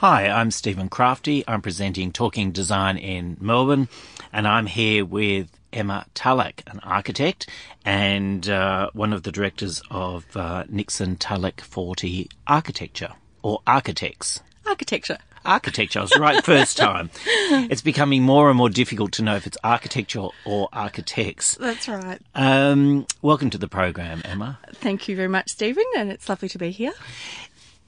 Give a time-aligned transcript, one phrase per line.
[0.00, 1.42] Hi, I'm Stephen Crafti.
[1.48, 3.88] I'm presenting Talking Design in Melbourne,
[4.30, 7.48] and I'm here with Emma Tulloch, an architect
[7.82, 14.42] and uh, one of the directors of uh, Nixon Tulloch Fortey Architecture, or Architects.
[14.66, 15.16] Architecture.
[15.46, 17.08] Architecture, I was right first time.
[17.24, 21.54] It's becoming more and more difficult to know if it's architecture or architects.
[21.54, 22.20] That's right.
[22.34, 24.58] Um, welcome to the program, Emma.
[24.74, 26.92] Thank you very much, Stephen, and it's lovely to be here.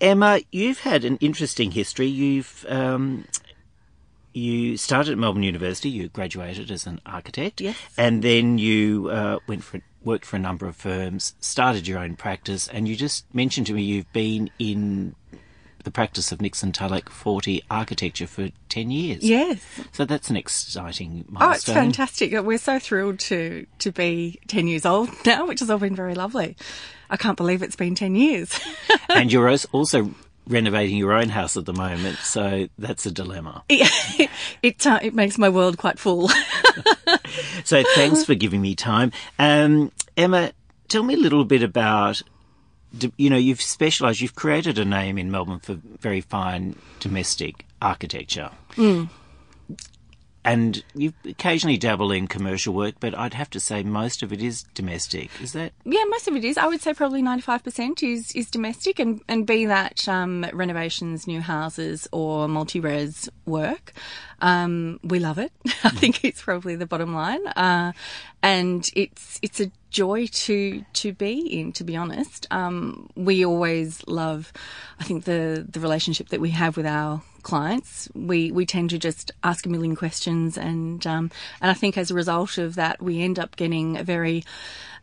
[0.01, 2.07] Emma, you've had an interesting history.
[2.07, 3.25] You've um,
[4.33, 5.89] you started at Melbourne University.
[5.89, 7.77] You graduated as an architect, Yes.
[7.97, 12.15] and then you uh, went for worked for a number of firms, started your own
[12.17, 15.15] practice, and you just mentioned to me you've been in
[15.89, 19.25] the practice of Nixon Tulloch Fortey architecture for ten years.
[19.25, 19.65] Yes.
[19.93, 21.49] So that's an exciting milestone.
[21.49, 22.33] Oh, it's fantastic.
[22.43, 26.15] We're so thrilled to to be 10 years old now, which has all been very
[26.15, 26.57] lovely.
[27.09, 28.61] I can't believe it's been 10 years.
[29.09, 30.11] and you're also
[30.47, 33.63] renovating your own house at the moment, so that's a dilemma.
[33.71, 34.31] it
[34.63, 36.29] it, uh, it makes my world quite full.
[37.65, 39.13] So thanks for giving me time.
[39.39, 40.53] Um, Emma,
[40.89, 42.23] tell me a little bit about,
[43.17, 48.51] you know, you've specialised, you've created a name in Melbourne for very fine domestic architecture.
[50.45, 54.43] And you occasionally dabble in commercial work, but I'd have to say most of it
[54.43, 55.31] is domestic.
[55.43, 55.73] Is that?
[55.85, 56.57] yeah, most of it is.
[56.57, 61.43] I would say probably 95% is, is domestic and, and be that um, renovations, new
[61.43, 63.93] houses or multi-res work.
[64.41, 65.53] Um, we love it.
[65.85, 67.47] I think it's probably the bottom line.
[67.49, 67.93] Uh,
[68.43, 72.47] and it's, it's a joy to, to be in, to be honest.
[72.51, 74.53] Um, we always love,
[75.01, 78.09] I think the, the relationship that we have with our clients.
[78.15, 82.11] We we tend to just ask a million questions, and um, and I think as
[82.11, 84.45] a result of that, we end up getting a very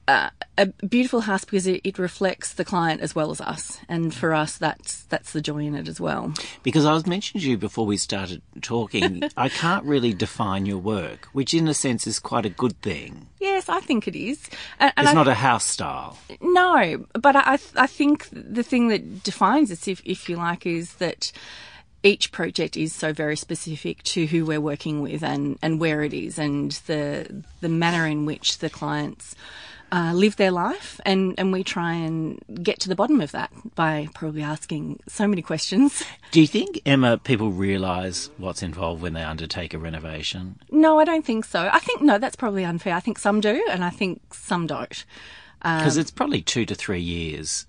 [0.07, 4.13] uh, a beautiful house because it, it reflects the client as well as us, and
[4.13, 6.33] for us, that's that's the joy in it as well.
[6.63, 10.77] Because I was mentioning to you before we started talking, I can't really define your
[10.77, 13.27] work, which in a sense is quite a good thing.
[13.39, 14.47] Yes, I think it is.
[14.79, 16.17] And, and It's I, not a house style.
[16.41, 20.95] No, but I, I think the thing that defines us, if, if you like, is
[20.95, 21.31] that
[22.03, 26.13] each project is so very specific to who we're working with and, and where it
[26.13, 29.35] is and the the manner in which the clients
[29.91, 33.51] uh, live their life and, and we try and get to the bottom of that
[33.75, 36.03] by probably asking so many questions.
[36.31, 40.59] Do you think, Emma, people realise what's involved when they undertake a renovation?
[40.71, 41.69] No, I don't think so.
[41.71, 42.93] I think no, that's probably unfair.
[42.93, 45.05] I think some do and I think some don't.
[45.61, 47.65] Because it's probably two to three years.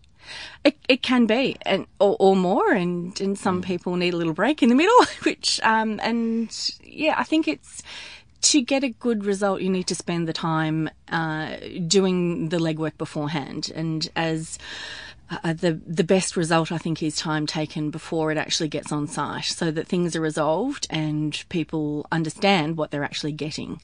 [0.64, 4.32] It, it can be, and or, or more, and and some people need a little
[4.32, 5.04] break in the middle.
[5.22, 6.50] Which, um, and
[6.82, 7.82] yeah, I think it's
[8.42, 12.96] to get a good result, you need to spend the time uh, doing the legwork
[12.98, 14.58] beforehand, and as
[15.30, 19.08] uh, the the best result, I think, is time taken before it actually gets on
[19.08, 23.80] site, so that things are resolved and people understand what they're actually getting.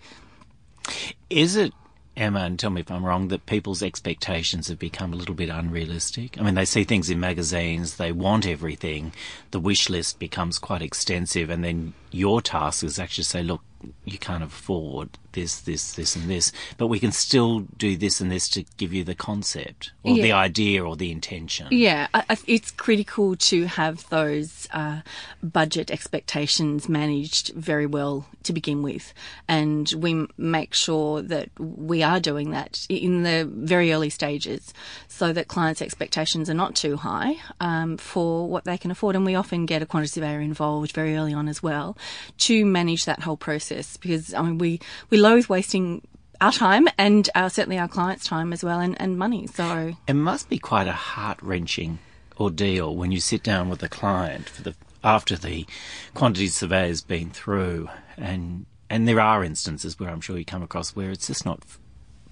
[1.30, 1.72] Is it,
[2.16, 5.48] Emma, and tell me if I'm wrong, that people's expectations have become a little bit
[5.48, 6.38] unrealistic?
[6.38, 9.12] I mean, they see things in magazines, they want everything,
[9.50, 13.62] the wish list becomes quite extensive, and then your task is actually to say, look,
[14.04, 18.30] you can't afford this, this, this, and this, but we can still do this and
[18.30, 21.68] this to give you the concept or the idea or the intention.
[21.70, 25.00] Yeah, I, I, it's critical to have those uh,
[25.42, 29.14] budget expectations managed very well to begin with,
[29.48, 34.74] and we make sure that we are doing that in the very early stages,
[35.08, 39.14] so that clients' expectations are not too high um, for what they can afford.
[39.16, 41.96] And we often get a quantity surveyor involved very early on as well
[42.38, 46.02] to manage that whole process, because I mean we we loathe wasting.
[46.40, 49.46] Our time and uh, certainly our clients' time as well, and, and money.
[49.46, 52.00] So It must be quite a heart wrenching
[52.40, 54.74] ordeal when you sit down with a client for the
[55.04, 55.66] after the
[56.14, 60.96] quantity survey's been through, and and there are instances where I'm sure you come across
[60.96, 61.62] where it's just not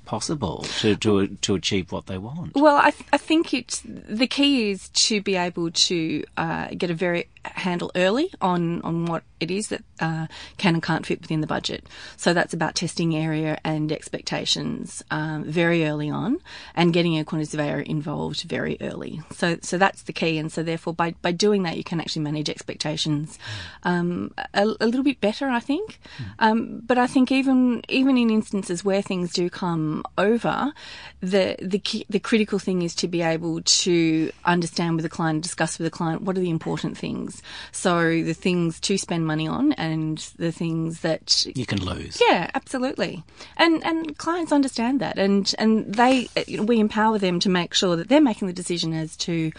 [0.04, 2.56] possible to to to achieve what they want.
[2.56, 6.90] Well, I, th- I think it's the key is to be able to uh, get
[6.90, 10.26] a very handle early on on what it is that uh,
[10.58, 11.86] can and can't fit within the budget.
[12.16, 16.38] So that's about testing area and expectations um, very early on,
[16.74, 19.22] and getting a quantity surveyor involved very early.
[19.32, 22.22] So so that's the key, and so therefore by by doing that you can actually
[22.22, 23.38] manage expectations
[23.82, 26.00] um, a, a little bit better, I think.
[26.38, 30.72] Um, but I think even even in instances where things do come over,
[31.20, 35.42] the the key, the critical thing is to be able to understand with the client,
[35.42, 37.29] discuss with the client what are the important things.
[37.72, 42.20] So the things to spend money on and the things that You can lose.
[42.28, 43.22] yeah, absolutely.
[43.56, 46.28] And and clients understand that, and and they
[46.62, 49.52] we empower them to make sure that they're making the decision as to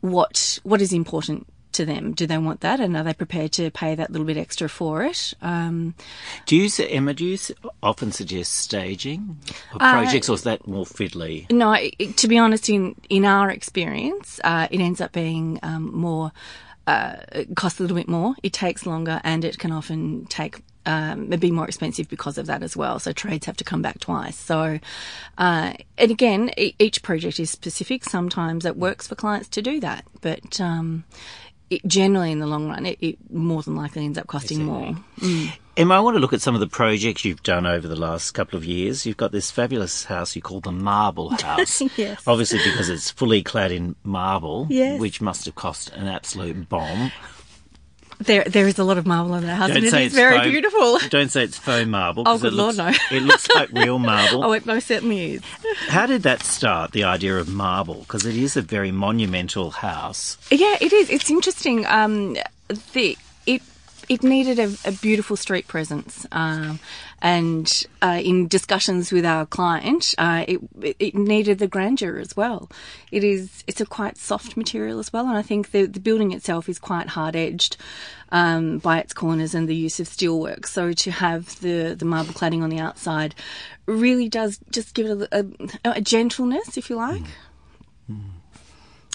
[0.00, 2.12] what what is important to them.
[2.12, 5.04] Do they want that, and are they prepared to pay that little bit extra for
[5.04, 5.34] it?
[5.40, 5.94] Um,
[6.46, 7.14] Do you, Emma?
[7.14, 7.38] Do you
[7.80, 9.38] often suggest staging
[9.72, 11.48] of Uh, projects, or is that more fiddly?
[11.52, 15.94] no, it, to be honest, in in our experience, uh, it ends up being um,
[15.94, 16.32] more.
[16.90, 18.34] Uh, costs a little bit more.
[18.42, 20.54] It takes longer, and it can often take
[20.86, 22.98] um, be more expensive because of that as well.
[22.98, 24.36] So trades have to come back twice.
[24.36, 24.80] So,
[25.38, 28.04] uh, and again, e- each project is specific.
[28.04, 31.04] Sometimes it works for clients to do that, but um,
[31.68, 34.96] it, generally, in the long run, it, it more than likely ends up costing more.
[35.80, 38.32] Emma, I want to look at some of the projects you've done over the last
[38.32, 39.06] couple of years.
[39.06, 41.80] You've got this fabulous house you call the Marble House.
[41.96, 42.22] Yes.
[42.26, 45.00] Obviously, because it's fully clad in marble, Yes.
[45.00, 47.12] which must have cost an absolute bomb.
[48.18, 50.50] There, there is a lot of marble in that house, and it is it's very
[50.50, 50.98] beautiful.
[51.08, 52.24] Don't say it's faux marble.
[52.26, 53.16] Oh, good it Lord, looks, no.
[53.16, 54.44] it looks like real marble.
[54.44, 55.42] Oh, it most certainly is.
[55.88, 58.00] How did that start, the idea of marble?
[58.00, 60.36] Because it is a very monumental house.
[60.50, 61.08] Yeah, it is.
[61.08, 61.86] It's interesting.
[61.86, 62.36] Um,
[62.92, 63.16] the
[63.46, 63.62] it
[64.10, 66.80] it needed a, a beautiful street presence, um,
[67.22, 70.60] and uh, in discussions with our client, uh, it
[70.98, 72.68] it needed the grandeur as well.
[73.12, 76.32] It is it's a quite soft material as well, and I think the the building
[76.32, 77.76] itself is quite hard edged.
[78.32, 82.32] Um, by its corners and the use of steelwork, so to have the the marble
[82.32, 83.34] cladding on the outside
[83.86, 85.46] really does just give it a,
[85.84, 87.24] a, a gentleness, if you like.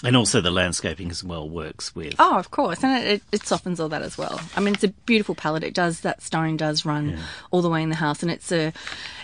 [0.04, 2.14] And also the landscaping as well works with.
[2.18, 4.40] Oh, of course, and it, it, it softens all that as well.
[4.54, 5.64] I mean, it's a beautiful palette.
[5.64, 7.18] It does that stone does run
[7.50, 8.72] all the way in the house, and it's a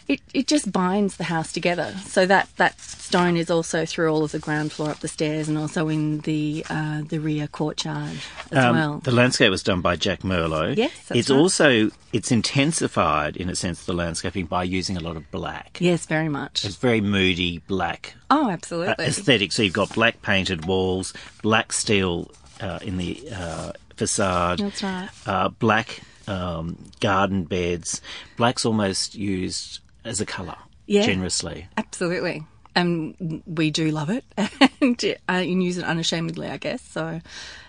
[0.08, 1.94] it, it just binds the house together.
[2.06, 5.46] So that that stone is also through all of the ground floor up the stairs,
[5.48, 8.16] and also in the uh, the rear courtyard
[8.50, 8.98] as Um, well.
[9.04, 10.74] The landscape was done by Jack Merlo.
[10.76, 11.36] Yes, it's right.
[11.38, 15.78] also it's intensified in a sense the landscaping by using a lot of black.
[15.80, 16.64] yes, very much.
[16.64, 19.04] It's very moody black Oh, uh, absolutely.
[19.04, 19.52] aesthetic.
[19.52, 21.12] So you've got black painted walls,
[21.42, 22.30] black steel
[22.60, 24.58] uh, in the uh, facade.
[24.58, 25.08] That's right.
[25.26, 28.00] Uh, black um, garden beds.
[28.36, 30.56] Black's almost used as a colour
[30.86, 31.02] Yeah.
[31.02, 31.66] generously.
[31.76, 32.44] Absolutely.
[32.74, 34.24] And we do love it
[34.80, 36.80] and, uh, and use it unashamedly, I guess.
[36.80, 37.20] So,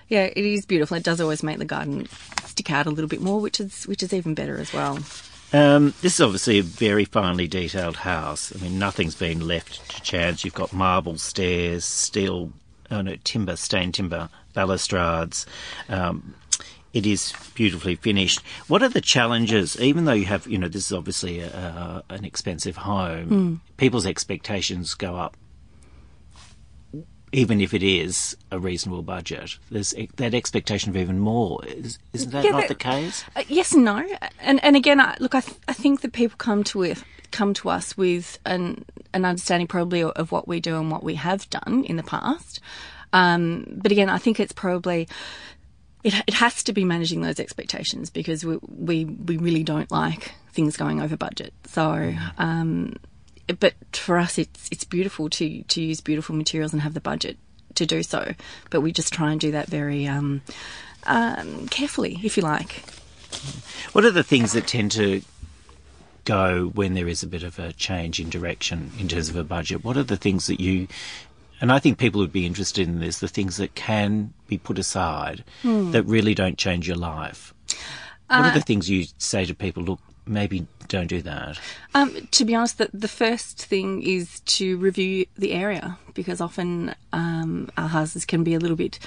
[0.07, 0.96] yeah, it is beautiful.
[0.98, 2.07] It does always make the garden
[2.46, 5.00] stick out a little bit more, which is which is even better as well.
[5.51, 8.54] Um, this is obviously a very finely detailed house.
[8.56, 10.44] I mean, nothing's been left to chance.
[10.46, 12.51] You've got marble stairs, steel,
[12.92, 15.46] oh no, timber, stained timber balustrades.
[15.90, 16.36] Um,
[16.94, 18.42] it is beautifully finished.
[18.68, 19.80] What are the challenges?
[19.82, 24.06] Even though you have, you know, this is obviously a, a, an expensive home, people's
[24.06, 25.36] expectations go up.
[27.32, 31.66] Even if it is a reasonable budget, there's that expectation of even more.
[31.66, 33.24] Is, isn't that Yeah, not that- the case?
[33.36, 34.08] Uh, yes and no,
[34.40, 37.56] and and again, I, look, I, th- I think that people come to with come
[37.56, 41.50] to us with an an understanding probably of, what we do and what we have
[41.50, 42.60] done in the past.
[43.12, 45.07] Um, but again, I think it's probably
[46.04, 50.33] it, it has to be managing those expectations because we we, we really don't like
[50.51, 51.54] things going over budget.
[51.65, 52.13] So.
[52.38, 52.95] Um,
[53.60, 57.38] but for us, it's it's beautiful to to use beautiful materials and have the budget
[57.75, 58.33] to do so.
[58.69, 60.42] But we just try and do that very um,
[61.06, 62.83] um, carefully, if you like.
[63.92, 65.21] What are the things that tend to
[66.25, 69.44] go when there is a bit of a change in direction in terms of a
[69.44, 69.84] budget?
[69.84, 70.88] What are the things that you,
[71.62, 74.80] and I think people would be interested in this, the things that can be put
[74.80, 77.54] aside that really don't change your life?
[78.28, 81.60] What are the things you say to people, look, maybe don't do that?
[81.94, 86.96] Um, to be honest, the, the first thing is to review the area because often
[87.12, 89.00] um, our houses can be a little bit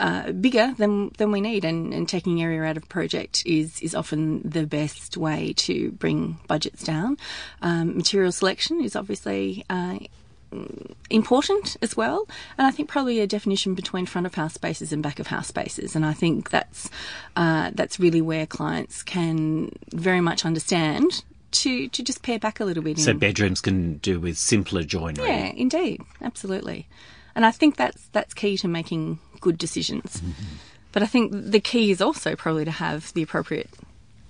[0.00, 3.94] uh, bigger than than we need, and, and taking area out of project is is
[3.94, 7.16] often the best way to bring budgets down.
[7.62, 9.64] Um, material selection is obviously.
[9.68, 9.98] Uh,
[11.10, 12.26] important as well.
[12.56, 15.46] And I think probably a definition between front of house spaces and back of house
[15.46, 15.94] spaces.
[15.94, 16.88] And I think that's
[17.36, 22.64] uh, that's really where clients can very much understand to to just pare back a
[22.64, 22.98] little bit.
[22.98, 25.28] So in- bedrooms can do with simpler joinery.
[25.28, 26.86] yeah, indeed, absolutely.
[27.34, 30.22] And I think that's that's key to making good decisions.
[30.92, 33.70] But I think the key is also probably to have the appropriate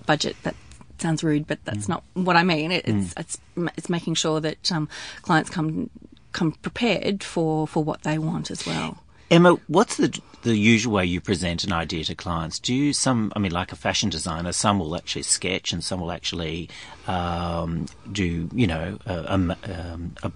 [0.07, 0.37] budget.
[0.43, 0.55] That
[0.99, 2.73] sounds rude, but that's not what I mean.
[2.73, 3.39] It, it's it's
[3.77, 4.89] it's making sure that um,
[5.23, 5.91] clients come
[6.33, 8.99] come prepared for for what they want as well.
[9.31, 12.59] Emma, what's the the usual way you present an idea to clients?
[12.59, 13.33] Do you some?
[13.37, 16.71] I mean, like a fashion designer, some will actually sketch, and some will actually
[17.07, 20.33] um, do, you know, a, a, um, a,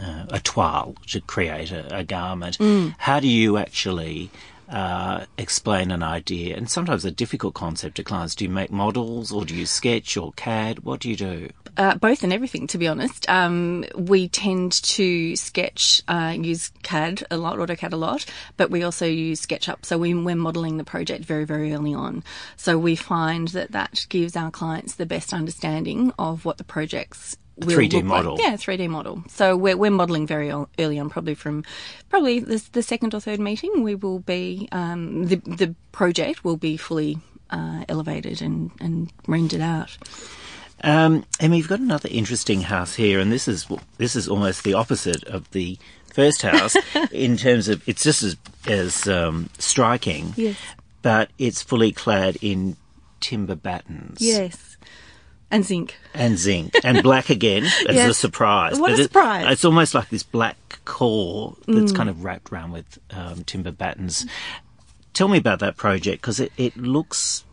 [0.00, 2.58] uh, a toile to create a, a garment.
[2.98, 4.30] How do you actually
[4.68, 8.34] uh, explain an idea and sometimes a difficult concept to clients?
[8.34, 10.80] Do you make models or do you sketch or CAD?
[10.80, 11.50] What do you do?
[11.76, 13.28] Uh, both and everything, to be honest.
[13.28, 18.24] Um, we tend to sketch, uh, use CAD a lot, AutoCAD a lot,
[18.56, 19.84] but we also use SketchUp.
[19.84, 22.22] So we, we're modelling the project very, very early on.
[22.56, 27.36] So we find that that gives our clients the best understanding of what the project's
[27.56, 28.34] Will 3D look model.
[28.34, 28.42] Like.
[28.42, 29.22] Yeah, 3D model.
[29.28, 31.64] So we're, we're modelling very early on, probably from
[32.08, 33.82] probably the, the second or third meeting.
[33.82, 37.18] We will be um, the the project will be fully
[37.50, 39.96] uh, elevated and and rendered out.
[40.82, 43.66] Um, Emma, you've got another interesting house here, and this is
[43.98, 45.78] this is almost the opposite of the
[46.12, 46.76] first house
[47.12, 50.56] in terms of it's just as as um, striking, Yes.
[51.02, 52.76] but it's fully clad in
[53.20, 54.18] timber battens.
[54.20, 54.73] Yes,
[55.54, 55.96] and zinc.
[56.14, 58.78] and zinc and black again as a surprise.
[58.78, 59.46] What a it- surprise.
[59.52, 61.96] it's almost like this black core that's Mm.
[61.96, 64.26] kind of wrapped around with um, timber battens.
[65.12, 67.44] Tell me about that project because it, it looks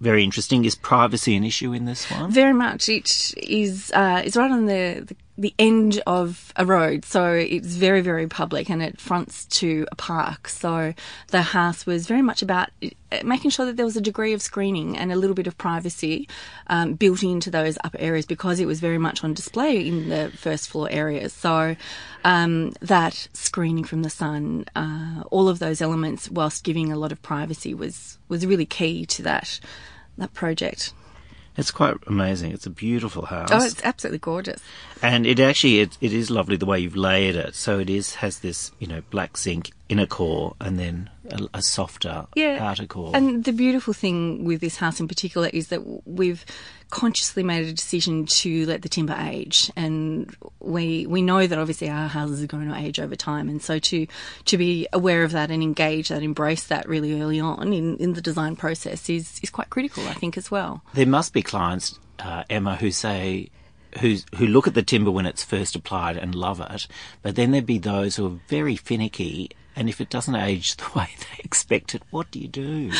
[0.00, 0.64] very interesting.
[0.64, 2.30] Is privacy an issue in this one?
[2.30, 2.88] Very much.
[2.88, 3.90] It is.
[3.94, 8.26] Uh, it's right on the, the the end of a road, so it's very very
[8.26, 10.48] public, and it fronts to a park.
[10.48, 10.92] So
[11.28, 12.88] the house was very much about uh,
[13.24, 16.28] making sure that there was a degree of screening and a little bit of privacy
[16.66, 20.30] um, built into those upper areas because it was very much on display in the
[20.36, 21.32] first floor areas.
[21.32, 21.76] So
[22.24, 27.12] um, that screening from the sun, uh, all of those elements, whilst giving a lot
[27.12, 29.60] of privacy, was was really key to that
[30.18, 30.92] that project.
[31.56, 32.52] It's quite amazing.
[32.52, 34.60] It's a beautiful house, Oh, it's absolutely gorgeous.
[35.02, 37.54] and it actually it, it is lovely the way you've layered it.
[37.54, 41.62] So it is has this you know black zinc inner core and then a, a
[41.62, 43.12] softer outer core.
[43.14, 46.44] And the beautiful thing with this house in particular is that we've
[46.90, 51.88] consciously made a decision to let the timber age, and we we know that obviously
[51.88, 54.06] our houses are going to age over time, and so to
[54.44, 58.12] to be aware of that and engage that, embrace that really early on in, in
[58.12, 60.82] the design process is is quite critical, I think, as well.
[60.94, 63.48] There must be clients, uh, Emma, who say,
[64.00, 66.86] who who look at the timber when it's first applied and love it,
[67.22, 70.84] but then there'd be those who are very finicky, and if it doesn't age the
[70.96, 72.90] way they expect it, what do you do?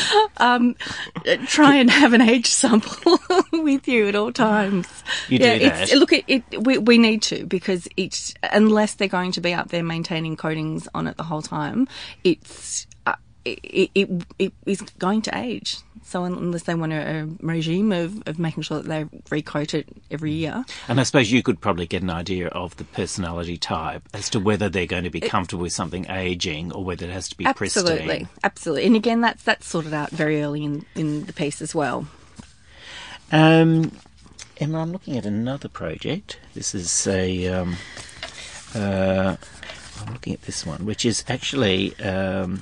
[1.47, 3.19] Try and have an age sample
[3.53, 4.87] with you at all times.
[5.27, 5.97] You do It's, that?
[5.99, 9.69] look, it, it we, we need to because it's unless they're going to be up
[9.69, 11.87] there maintaining coatings on it the whole time,
[12.23, 13.15] it's uh,
[13.45, 15.77] it, it it is going to age.
[16.05, 19.87] So unless they want a, a regime of, of making sure that they recoat it
[20.11, 24.03] every year, And I suppose you could probably get an idea of the personality type
[24.13, 27.29] as to whether they're going to be comfortable with something aging or whether it has
[27.29, 28.29] to be absolutely, pristine.
[28.43, 28.85] absolutely.
[28.85, 32.05] And again, that's that's sorted out very early in in the piece as well.
[33.31, 33.91] Um,
[34.59, 36.39] Emma, I'm looking at another project.
[36.53, 37.47] This is a.
[37.47, 37.77] Um,
[38.75, 39.35] uh,
[40.01, 42.61] I'm looking at this one, which is actually um,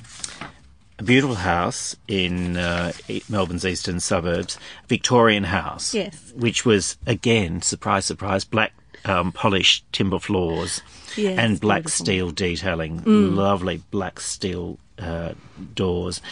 [1.02, 2.92] a beautiful house in uh,
[3.28, 5.94] Melbourne's eastern suburbs, Victorian house.
[5.94, 6.32] Yes.
[6.36, 8.72] Which was again, surprise, surprise, black
[9.04, 10.80] um, polished timber floors
[11.16, 12.04] Yes, and black beautiful.
[12.06, 15.32] steel detailing, lovely black steel uh,
[15.74, 16.22] doors.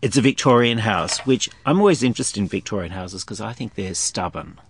[0.00, 3.94] It's a Victorian house, which I'm always interested in Victorian houses because I think they're
[3.94, 4.60] stubborn.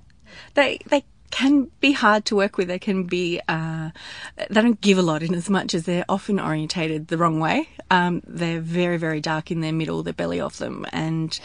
[0.54, 2.68] they they can be hard to work with.
[2.68, 3.90] They can be uh,
[4.36, 7.68] they don't give a lot in as much as they're often orientated the wrong way.
[7.90, 11.38] Um, they're very very dark in their middle, the belly of them, and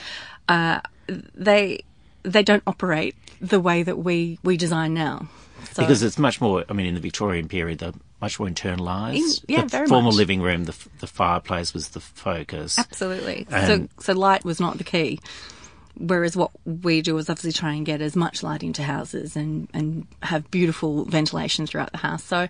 [0.48, 0.82] uh,
[1.34, 1.84] they
[2.24, 5.28] they don't operate the way that we we design now.
[5.74, 9.44] So, Because it's much more, I mean, in the Victorian period, they're much more internalised.
[9.44, 10.18] In- yeah, the very formal much.
[10.18, 12.80] living room, the, the fireplace was the focus.
[12.80, 13.46] Absolutely.
[13.52, 15.20] And- so, so light was not the key.
[16.00, 19.68] Whereas what we do is obviously try and get as much light into houses and,
[19.74, 22.24] and have beautiful ventilation throughout the house.
[22.24, 22.48] So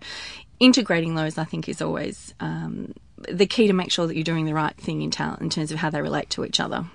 [0.60, 2.94] integrating those, I think, is always um,
[3.28, 5.72] the key to make sure that you're doing the right thing in town in terms
[5.72, 6.86] of how they relate to each other.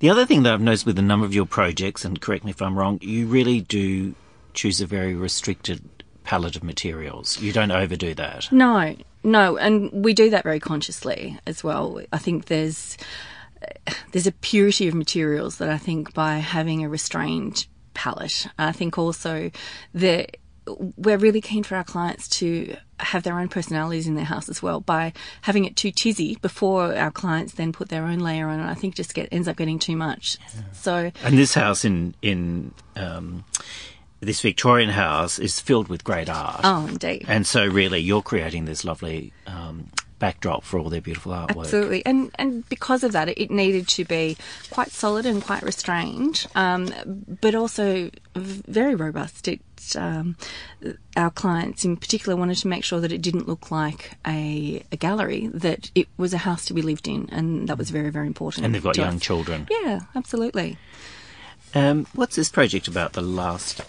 [0.00, 2.50] The other thing that I've noticed with a number of your projects, and correct me
[2.50, 4.14] if I'm wrong, you really do
[4.54, 5.82] choose a very restricted
[6.24, 7.40] palette of materials.
[7.40, 8.50] You don't overdo that.
[8.50, 12.00] No, no, and we do that very consciously as well.
[12.12, 12.96] I think there's
[14.12, 18.98] there's a purity of materials that I think by having a restrained palette, I think
[18.98, 19.50] also
[19.94, 20.36] that
[20.96, 24.62] we're really keen for our clients to have their own personalities in their house as
[24.62, 24.80] well.
[24.80, 25.12] By
[25.42, 28.74] having it too tizzy before our clients then put their own layer on it, I
[28.74, 30.38] think just get ends up getting too much.
[30.72, 33.44] So And this house in in um,
[34.20, 36.60] this Victorian house is filled with great art.
[36.62, 37.24] oh, indeed.
[37.26, 39.88] And so, really, you're creating this lovely um,
[40.20, 41.62] backdrop for all their beautiful artwork.
[41.62, 44.36] Absolutely, and and because of that, it needed to be
[44.70, 46.92] quite solid and quite restrained, um,
[47.40, 49.48] but also very robust.
[49.48, 49.60] It,
[49.96, 50.36] um,
[51.16, 54.96] our clients in particular wanted to make sure that it didn't look like a, a,
[54.96, 58.26] gallery, that it was a house to be lived in, and that was very, very
[58.26, 58.66] important.
[58.66, 59.22] And they've got young us.
[59.22, 59.66] children.
[59.70, 60.76] Yeah, absolutely.
[61.74, 63.14] Um, what's this project about?
[63.14, 63.80] The last.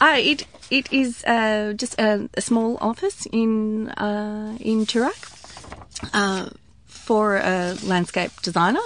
[0.00, 5.39] Uh, it it is uh, just a, a, small office in uh, in Toorak
[6.12, 6.48] uh,
[6.86, 8.80] for a landscape designer.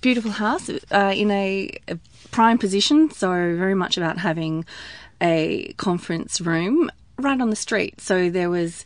[0.00, 1.98] Beautiful house uh, in a, a
[2.30, 4.64] prime position, so very much about having
[5.20, 8.00] a conference room right on the street.
[8.00, 8.84] So there was,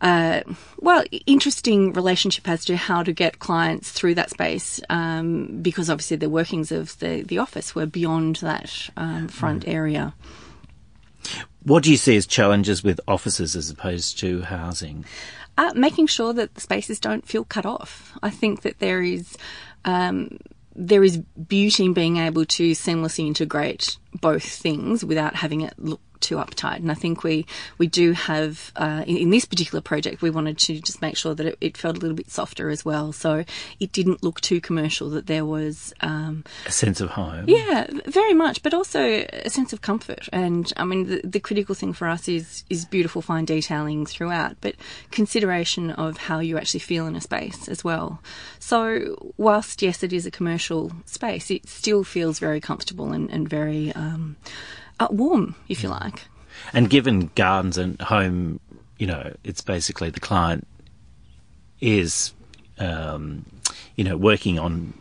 [0.00, 0.40] uh,
[0.78, 6.16] well, interesting relationship as to how to get clients through that space um, because obviously
[6.16, 9.74] the workings of the, the office were beyond that um, front mm.
[9.74, 10.14] area.
[11.62, 15.04] What do you see as challenges with offices as opposed to housing?
[15.56, 18.18] Uh, making sure that the spaces don't feel cut off.
[18.22, 19.36] I think that there is
[19.84, 20.38] um,
[20.74, 26.00] there is beauty in being able to seamlessly integrate both things without having it look
[26.24, 26.76] too uptight.
[26.76, 27.46] And I think we
[27.78, 31.34] we do have uh, in, in, this particular project we wanted to just make sure
[31.34, 33.44] that it, it, felt a little bit softer as well, so
[33.78, 35.10] it didn't look too commercial.
[35.10, 37.44] That there was um, a sense of home.
[37.46, 39.00] Yeah, very much, but also
[39.32, 40.28] a sense of comfort.
[40.32, 44.56] And I mean, the, the critical thing for us is is beautiful fine detailing throughout,
[44.60, 44.74] but
[45.10, 48.20] consideration of how you actually feel in a space as well.
[48.58, 53.48] So whilst yes, it is a commercial space, it still feels very comfortable and, and
[53.48, 54.36] very um,
[55.00, 56.22] uh, warm, if you like.
[56.72, 58.60] And given gardens and home,
[58.98, 60.66] you know, it's basically the client
[61.80, 62.32] is,
[62.78, 63.44] um,
[63.96, 64.94] you know, working on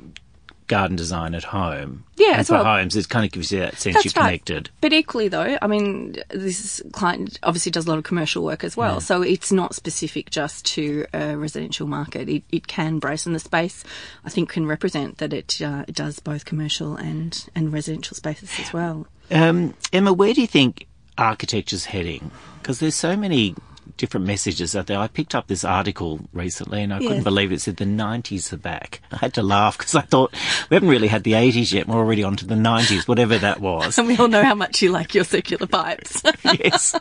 [0.68, 2.04] garden design at home.
[2.16, 4.68] Yeah, and for well, homes, it kind of gives you that sense that's you're connected.
[4.68, 4.82] Right.
[4.82, 8.78] But equally, though, I mean, this client obviously does a lot of commercial work as
[8.78, 9.00] well, yeah.
[9.00, 12.30] so it's not specific just to a residential market.
[12.30, 13.84] It, it can brace, and the space
[14.26, 18.52] I think can represent that it, uh, it does both commercial and and residential spaces
[18.60, 19.08] as well.
[19.32, 22.32] Um, Emma, where do you think architecture's heading?
[22.62, 23.56] Because there's so many
[23.98, 25.00] different messages out there.
[25.00, 27.08] I picked up this article recently and I yes.
[27.08, 27.56] couldn't believe it.
[27.56, 29.02] it said the 90s are back.
[29.12, 30.34] I had to laugh because I thought
[30.70, 31.88] we haven't really had the 80s yet.
[31.88, 33.98] We're already on to the 90s, whatever that was.
[33.98, 36.22] and we all know how much you like your circular pipes.
[36.44, 36.96] yes.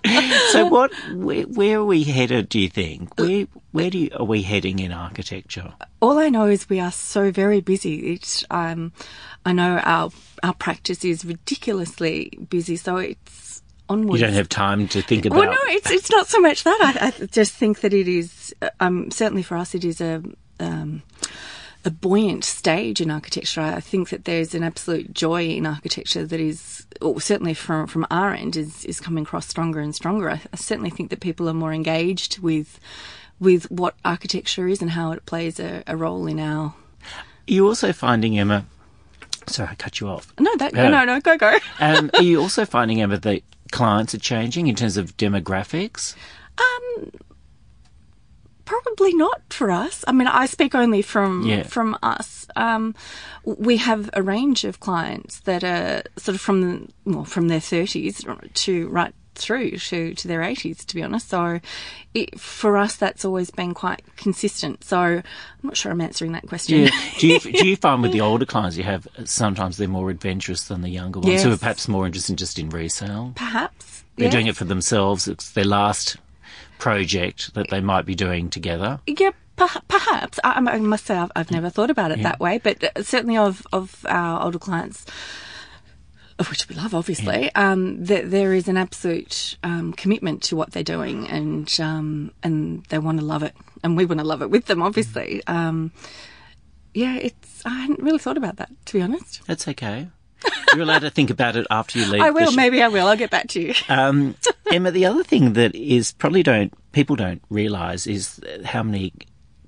[0.50, 3.18] So what, where, where, are we headed, do you think?
[3.18, 5.72] Where, where do you, are we heading in architecture?
[6.00, 8.12] All I know is we are so very busy.
[8.12, 8.92] It's, um,
[9.44, 10.10] I know our,
[10.42, 12.76] our practice is ridiculously busy.
[12.76, 13.41] So it's,
[13.92, 14.20] onwards.
[14.20, 15.38] You don't have time to think about.
[15.38, 16.96] Well, no, it's it's not so much that.
[17.00, 18.54] I, I just think that it is.
[18.80, 20.22] Um, certainly for us, it is a.
[20.60, 21.02] Um,
[21.84, 23.60] a buoyant stage in architecture.
[23.60, 28.06] I think that there's an absolute joy in architecture that is, or certainly from from
[28.08, 30.30] our end, is is coming across stronger and stronger.
[30.30, 32.78] I, I certainly think that people are more engaged with
[33.40, 36.66] with what architecture is and how it plays a, a role in our.
[36.66, 36.74] Are
[37.48, 38.64] you also finding Emma?
[39.48, 40.32] Sorry, I cut you off.
[40.38, 41.58] No, that, uh, no, no, go, go.
[41.80, 46.14] um, are you also finding Emma that clients are changing in terms of demographics?
[46.58, 47.10] Um,
[48.64, 50.04] probably not for us.
[50.06, 51.64] I mean, I speak only from yeah.
[51.64, 52.46] from us.
[52.56, 52.94] Um,
[53.44, 58.24] we have a range of clients that are sort of from well, from their thirties
[58.54, 61.28] to right through to, to their 80s, to be honest.
[61.28, 61.60] So
[62.14, 64.84] it, for us, that's always been quite consistent.
[64.84, 65.22] So I'm
[65.62, 66.82] not sure I'm answering that question.
[66.82, 66.90] Yeah.
[67.18, 70.64] do, you, do you find with the older clients you have, sometimes they're more adventurous
[70.64, 71.42] than the younger ones yes.
[71.44, 73.32] who are perhaps more interested just in resale?
[73.36, 74.04] Perhaps.
[74.16, 75.26] They're doing it for themselves.
[75.26, 76.16] It's their last
[76.78, 79.00] project that they might be doing together.
[79.06, 80.38] Yeah, perhaps.
[80.44, 82.24] I, I must say I've, I've, never thought about it yeah.
[82.24, 85.06] that way, but uh, certainly of, of our older clients,
[86.50, 87.72] which we love, obviously, yeah.
[87.72, 92.84] um, that there is an absolute um, commitment to what they're doing, and um, and
[92.86, 95.42] they want to love it, and we want to love it with them, obviously.
[95.46, 95.92] Um,
[96.94, 97.64] yeah, it's.
[97.64, 99.46] I hadn't really thought about that, to be honest.
[99.46, 100.08] That's okay.
[100.72, 102.22] You're allowed to think about it after you leave.
[102.22, 102.52] I will.
[102.52, 103.06] Maybe I will.
[103.06, 103.74] I'll get back to you.
[103.88, 104.36] Um,
[104.70, 109.12] Emma, the other thing that is probably don't people don't realise is how many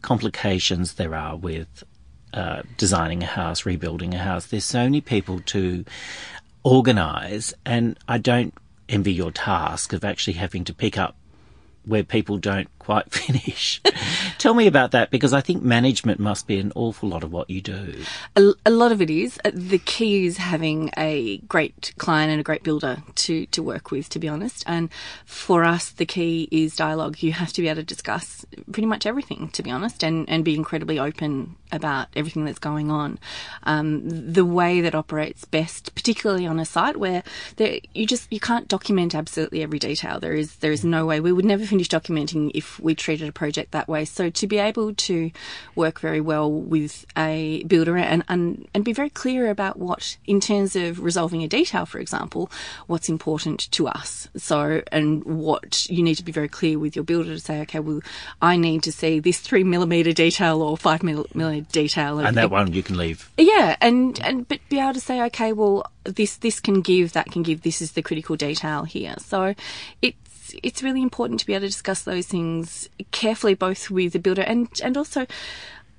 [0.03, 1.85] complications there are with
[2.33, 4.47] uh, designing a house, rebuilding a house.
[4.47, 5.85] There's so many people to
[6.65, 8.55] organise, and I don't
[8.89, 11.17] envy your task of actually having to pick up
[11.87, 13.81] where people don't quite finish.
[14.39, 17.49] Tell me about that because I think management must be an awful lot of what
[17.49, 18.03] you do.
[18.37, 19.39] A, a, lot of it is.
[19.45, 23.91] Uh, the key is having a great client and a great builder to, to work
[23.91, 24.65] with, to be honest.
[24.67, 24.91] And
[25.25, 27.23] for us, the key is dialogue.
[27.23, 30.45] You have to be able to discuss pretty much everything, to be honest, and, and
[30.45, 33.19] be incredibly open about everything that's going on.
[33.65, 37.23] Um, the way that operates best, particularly on a site where
[37.57, 40.21] there, you just you can't document absolutely every detail.
[40.21, 43.33] There is there is no way we would never finish documenting if we treated a
[43.33, 44.05] project that way.
[44.05, 45.31] So to be able to
[45.75, 50.41] work very well with a builder and and, and be very clear about what in
[50.41, 52.51] terms of resolving a detail, for example,
[52.87, 54.29] what's important to us.
[54.37, 57.81] So and what you need to be very clear with your builder to say, okay,
[57.81, 58.01] well,
[58.43, 62.75] I need to see this three millimeter detail or five millimeter detail, and that one
[62.75, 63.31] you can leave.
[63.39, 67.31] Yeah, and and but be able to say, okay, well, this this can give, that
[67.31, 69.15] can give, this is the critical detail here.
[69.19, 69.55] So
[70.03, 74.19] it's it's really important to be able to discuss those things carefully, both with the
[74.19, 75.27] builder and and also.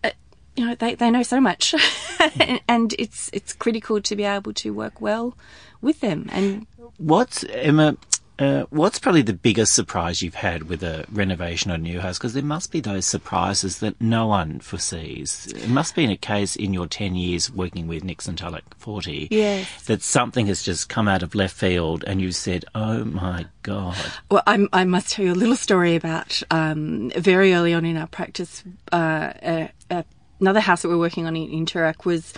[0.03, 0.11] Uh,
[0.55, 1.75] you know they, they know so much,
[2.67, 5.35] and it's it's critical to be able to work well
[5.81, 6.29] with them.
[6.31, 6.65] And
[6.97, 7.97] what's Emma?
[8.37, 12.17] Uh, what's probably the biggest surprise you've had with a renovation or a new house?
[12.17, 15.51] Because there must be those surprises that no one foresees.
[15.55, 19.27] It must be in a case in your 10 years working with Nixon Tulloch Fortey
[19.31, 19.83] yes.
[19.83, 23.97] that something has just come out of left field and you said, oh my God.
[24.29, 27.97] Well, I'm, i must tell you a little story about um, very early on in
[27.97, 30.05] our practice, uh, a, a
[30.39, 32.33] another house that we're working on in, in was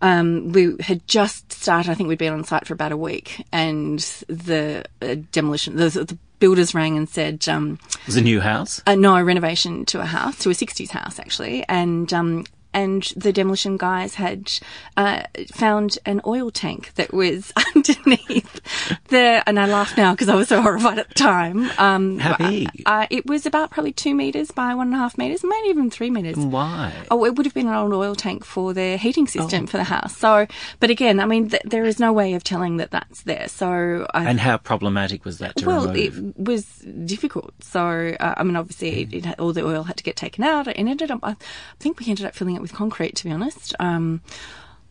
[0.00, 1.90] um, we had just started.
[1.90, 5.88] I think we'd been on site for about a week, and the uh, demolition, the,
[5.88, 8.80] the, builders rang and said, um, "It was a new house?
[8.86, 12.44] Uh, no, a renovation to a house, to a '60s house actually, and um,
[12.78, 14.52] and the demolition guys had
[14.96, 18.60] uh, found an oil tank that was underneath
[19.08, 19.42] the.
[19.46, 21.68] And I laugh now because I was so horrified at the time.
[21.78, 22.68] Um, How big?
[22.86, 25.90] Uh, it was about probably two meters by one and a half meters, maybe even
[25.90, 26.36] three meters.
[26.36, 26.92] Why?
[27.10, 29.66] Oh, it would have been an old oil tank for their heating system oh.
[29.66, 30.16] for the house.
[30.16, 30.46] So,
[30.78, 33.48] but again, I mean, th- there is no way of telling that that's there.
[33.48, 36.36] So, I, and how problematic was that to well, remove?
[36.36, 36.64] it was
[37.04, 37.54] difficult.
[37.60, 40.68] So, uh, I mean, obviously, it, it, all the oil had to get taken out,
[40.68, 41.20] and ended up.
[41.22, 41.36] I
[41.80, 43.74] think we ended up filling it with concrete, to be honest.
[43.78, 44.20] Um,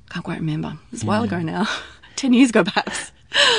[0.10, 0.78] can't quite remember.
[0.92, 1.68] It's a while ago now.
[2.16, 3.12] 10 years ago, perhaps.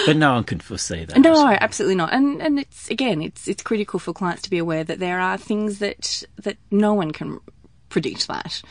[0.06, 1.18] But no one can foresee that.
[1.18, 2.12] No, absolutely not.
[2.12, 5.36] And and it's again, it's it's critical for clients to be aware that there are
[5.36, 7.38] things that that no one can
[7.90, 8.62] predict that.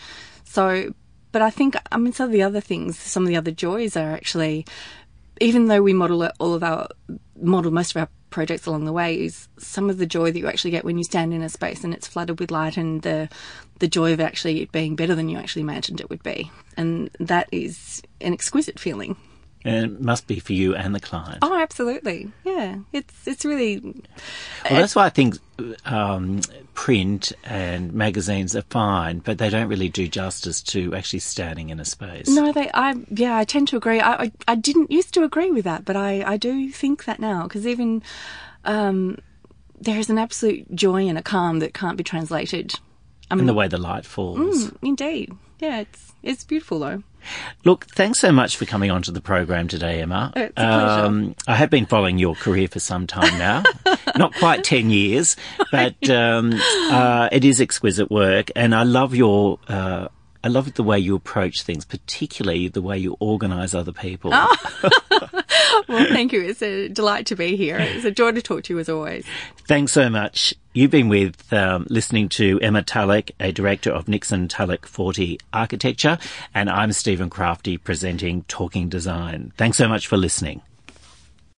[0.43, 0.93] So,
[1.31, 3.95] but I think I mean some of the other things, some of the other joys
[3.95, 4.65] are actually,
[5.39, 6.87] even though we model all of our
[7.39, 10.47] model most of our projects along the way is some of the joy that you
[10.47, 13.29] actually get when you stand in a space and it's flooded with light and the
[13.79, 16.51] the joy of actually it being better than you actually imagined it would be.
[16.75, 19.15] And that is an exquisite feeling.
[19.67, 21.39] And it must be for you and the client.
[21.41, 22.31] Oh, absolutely.
[22.45, 23.79] Yeah, it's it's really.
[23.79, 25.35] Well, that's why I think
[25.85, 26.39] um,
[26.73, 31.81] print and magazines are fine, but they don't really do justice to actually standing in
[31.81, 32.29] a space.
[32.29, 32.71] No, they.
[32.73, 33.99] I yeah, I tend to agree.
[33.99, 37.19] I I, I didn't used to agree with that, but I I do think that
[37.19, 38.03] now because even.
[38.65, 39.19] Um,
[39.79, 42.73] there is an absolute joy and a calm that can't be translated.
[43.29, 44.39] I mean, in the way the light falls.
[44.39, 45.33] Mm, indeed.
[45.59, 47.03] Yeah, it's it's beautiful though.
[47.65, 50.31] Look, thanks so much for coming onto the program today, Emma.
[50.35, 53.63] It's a um, I have been following your career for some time now,
[54.15, 55.35] not quite ten years,
[55.71, 59.59] but um, uh, it is exquisite work, and I love your.
[59.67, 60.07] Uh,
[60.43, 64.31] I love the way you approach things, particularly the way you organise other people.
[64.33, 64.55] Oh.
[65.87, 66.41] well, thank you.
[66.41, 67.77] It's a delight to be here.
[67.79, 69.25] It's a joy to talk to you as always.
[69.67, 70.53] Thanks so much.
[70.73, 76.17] You've been with um, listening to Emma Tulloch, a director of Nixon Tulloch Fortey Architecture,
[76.53, 79.53] and I'm Stephen Crafti presenting Talking Design.
[79.57, 80.61] Thanks so much for listening.